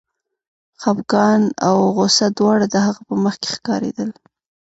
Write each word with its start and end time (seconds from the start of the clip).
خپګان 0.81 1.41
او 1.67 1.75
غوسه 1.95 2.27
دواړه 2.37 2.65
د 2.69 2.75
هغه 2.85 3.01
په 3.09 3.15
مخ 3.23 3.35
کې 3.41 3.49
ښکارېدل 3.55 4.09